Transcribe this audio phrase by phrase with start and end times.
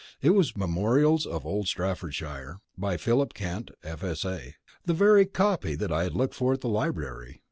[0.19, 6.01] It was "Memorials of Old Staffordshire," by Philip Kent, F.S.A., the very copy that I
[6.05, 7.39] had looked for at the Library.